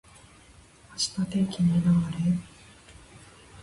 [0.93, 2.35] 明日天気にな～れ。